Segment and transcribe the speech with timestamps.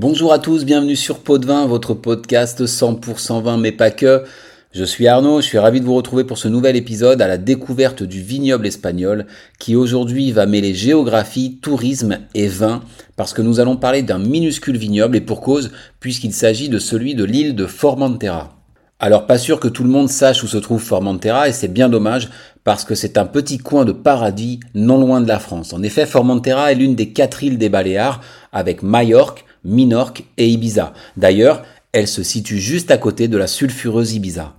[0.00, 4.22] Bonjour à tous, bienvenue sur Pot de Vin, votre podcast 100% vin mais pas que.
[4.70, 7.36] Je suis Arnaud, je suis ravi de vous retrouver pour ce nouvel épisode à la
[7.36, 9.26] découverte du vignoble espagnol
[9.58, 12.84] qui aujourd'hui va mêler géographie, tourisme et vin
[13.16, 17.16] parce que nous allons parler d'un minuscule vignoble et pour cause puisqu'il s'agit de celui
[17.16, 18.54] de l'île de Formentera.
[19.00, 21.88] Alors pas sûr que tout le monde sache où se trouve Formentera et c'est bien
[21.88, 22.28] dommage
[22.62, 25.72] parce que c'est un petit coin de paradis non loin de la France.
[25.72, 28.20] En effet, Formentera est l'une des quatre îles des Baléares
[28.52, 30.92] avec Majorque, Minorque et Ibiza.
[31.16, 31.62] D'ailleurs,
[31.92, 34.54] elle se situe juste à côté de la sulfureuse Ibiza.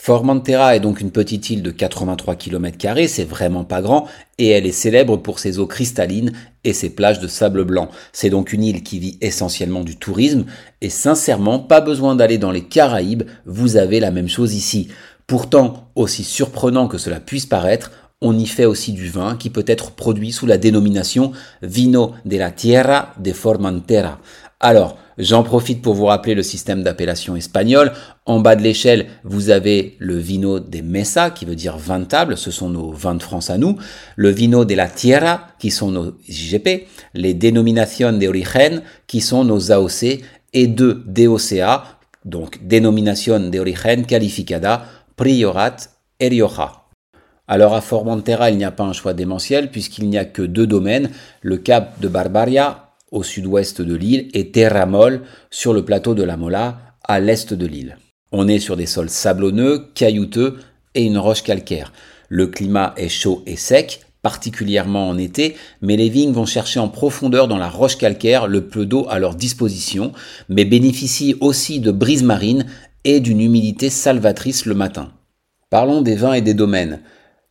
[0.00, 4.06] Formentera est donc une petite île de 83 km, c'est vraiment pas grand,
[4.38, 6.32] et elle est célèbre pour ses eaux cristallines
[6.62, 7.90] et ses plages de sable blanc.
[8.12, 10.46] C'est donc une île qui vit essentiellement du tourisme,
[10.80, 14.88] et sincèrement, pas besoin d'aller dans les Caraïbes, vous avez la même chose ici.
[15.26, 19.64] Pourtant, aussi surprenant que cela puisse paraître, on y fait aussi du vin qui peut
[19.66, 24.18] être produit sous la dénomination Vino de la Tierra de Formentera.
[24.60, 27.92] Alors, J'en profite pour vous rappeler le système d'appellation espagnol.
[28.24, 32.04] En bas de l'échelle, vous avez le vino de mesa, qui veut dire vin de
[32.04, 33.76] table, ce sont nos vins de France à nous.
[34.14, 36.86] Le vino de la tierra, qui sont nos IGP.
[37.14, 40.20] Les dénominations de origen, qui sont nos AOC.
[40.52, 44.84] Et deux DOCA, donc dénomination de origen calificada,
[45.16, 45.76] priorat
[46.20, 46.77] et rioja.
[47.48, 50.66] Alors à Formentera, il n'y a pas un choix démentiel puisqu'il n'y a que deux
[50.66, 51.10] domaines,
[51.40, 56.36] le cap de Barbaria au sud-ouest de l'île, et Terramol sur le plateau de la
[56.36, 57.96] Mola, à l'est de l'île.
[58.32, 60.58] On est sur des sols sablonneux, caillouteux
[60.94, 61.92] et une roche calcaire.
[62.28, 66.88] Le climat est chaud et sec, particulièrement en été, mais les vignes vont chercher en
[66.88, 70.12] profondeur dans la roche calcaire le peu d'eau à leur disposition,
[70.50, 72.66] mais bénéficient aussi de brises marines
[73.04, 75.12] et d'une humidité salvatrice le matin.
[75.70, 77.00] Parlons des vins et des domaines.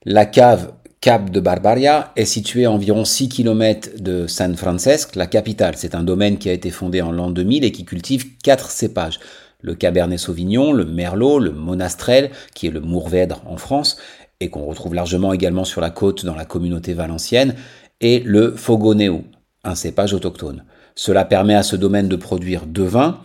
[0.10, 5.28] La cave Cap de Barbaria est situé à environ 6 km de San Francesc, la
[5.28, 5.74] capitale.
[5.76, 9.20] C'est un domaine qui a été fondé en l'an 2000 et qui cultive quatre cépages.
[9.60, 13.98] Le Cabernet Sauvignon, le Merlot, le Monastrel, qui est le Mourvèdre en France,
[14.40, 17.56] et qu'on retrouve largement également sur la côte dans la communauté valencienne,
[18.00, 19.24] et le Fogoneu,
[19.66, 20.64] un cépage autochtone.
[20.96, 23.20] Cela permet à ce domaine de produire deux vins,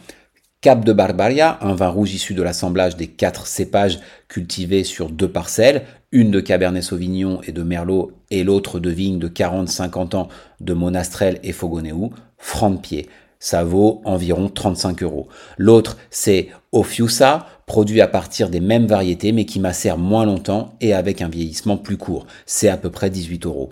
[0.62, 5.28] Cap de Barbaria, un vin rouge issu de l'assemblage des quatre cépages cultivés sur deux
[5.28, 10.28] parcelles, une de Cabernet Sauvignon et de Merlot et l'autre de vigne de 40-50 ans
[10.60, 13.08] de Monastrel et Fogoneu, franc de pied.
[13.40, 15.26] Ça vaut environ 35 euros.
[15.58, 20.94] L'autre, c'est Ophiusa, produit à partir des mêmes variétés mais qui macère moins longtemps et
[20.94, 22.24] avec un vieillissement plus court.
[22.46, 23.70] C'est à peu près 18 euros.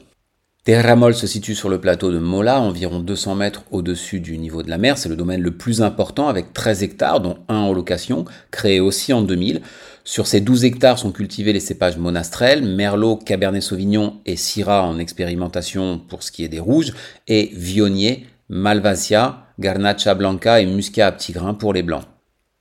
[0.70, 4.70] Terramol se situe sur le plateau de Mola, environ 200 mètres au-dessus du niveau de
[4.70, 4.98] la mer.
[4.98, 9.12] C'est le domaine le plus important avec 13 hectares, dont un en location, créé aussi
[9.12, 9.62] en 2000.
[10.04, 15.00] Sur ces 12 hectares sont cultivés les cépages Monastrel, Merlot, Cabernet Sauvignon et Syrah en
[15.00, 16.92] expérimentation pour ce qui est des rouges,
[17.26, 22.04] et Vionnier, Malvasia, Garnacha Blanca et Muscat à petits grains pour les blancs.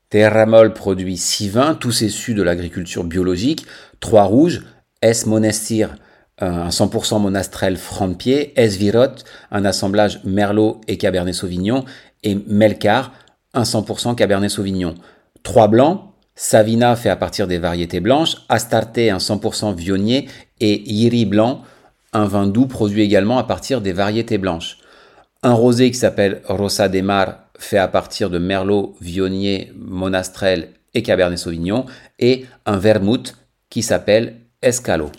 [0.09, 3.67] Terramol produit 6 vins, tous issus de l'agriculture biologique,
[3.99, 4.63] 3 rouges,
[5.03, 5.27] S.
[5.27, 5.93] Monestir,
[6.39, 11.85] un 100% monastrel franc-pied, Esvirot, un assemblage Merlot et Cabernet Sauvignon,
[12.23, 13.13] et Melcar,
[13.53, 14.95] un 100% Cabernet Sauvignon.
[15.44, 16.01] Trois blancs,
[16.35, 20.29] Savina fait à partir des variétés blanches, Astarte un 100% Vionnier
[20.61, 21.63] et Iri blanc,
[22.13, 24.77] un vin doux produit également à partir des variétés blanches.
[25.44, 31.03] Un rosé qui s'appelle Rosa de Mar fait à partir de Merlot, Vionnier, Monastrel et
[31.03, 31.85] Cabernet Sauvignon
[32.19, 33.35] et un vermouth
[33.69, 35.11] qui s'appelle Escalo.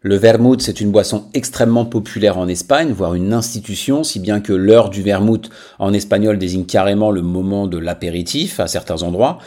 [0.00, 4.52] Le vermouth, c'est une boisson extrêmement populaire en Espagne, voire une institution, si bien que
[4.52, 5.50] l'heure du vermouth
[5.80, 9.38] en espagnol désigne carrément le moment de l'apéritif à certains endroits.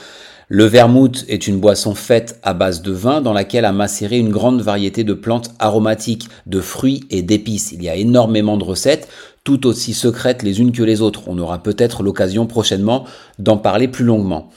[0.50, 4.30] Le vermouth est une boisson faite à base de vin dans laquelle a macéré une
[4.30, 7.72] grande variété de plantes aromatiques, de fruits et d'épices.
[7.72, 9.08] Il y a énormément de recettes,
[9.46, 11.24] tout aussi secrètes les unes que les autres.
[11.28, 13.06] On aura peut-être l'occasion prochainement
[13.40, 14.50] d'en parler plus longuement.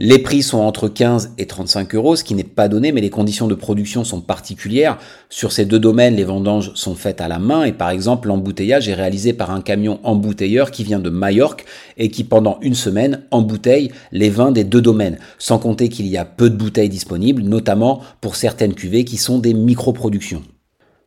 [0.00, 3.10] Les prix sont entre 15 et 35 euros, ce qui n'est pas donné, mais les
[3.10, 4.96] conditions de production sont particulières.
[5.28, 8.88] Sur ces deux domaines, les vendanges sont faites à la main et par exemple, l'embouteillage
[8.88, 11.64] est réalisé par un camion embouteilleur qui vient de Majorque
[11.96, 15.18] et qui pendant une semaine embouteille les vins des deux domaines.
[15.36, 19.40] Sans compter qu'il y a peu de bouteilles disponibles, notamment pour certaines cuvées qui sont
[19.40, 20.44] des micro-productions.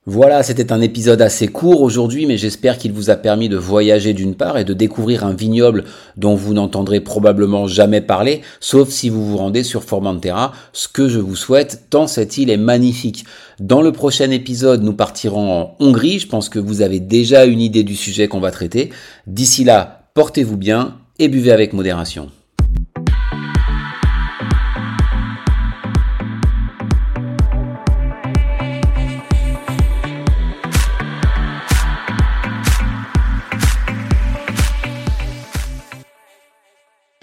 [0.07, 4.13] Voilà, c'était un épisode assez court aujourd'hui, mais j'espère qu'il vous a permis de voyager
[4.13, 5.83] d'une part et de découvrir un vignoble
[6.17, 11.07] dont vous n'entendrez probablement jamais parler, sauf si vous vous rendez sur Formentera, ce que
[11.07, 13.25] je vous souhaite, tant cette île est magnifique.
[13.59, 17.61] Dans le prochain épisode, nous partirons en Hongrie, je pense que vous avez déjà une
[17.61, 18.89] idée du sujet qu'on va traiter.
[19.27, 22.31] D'ici là, portez-vous bien et buvez avec modération.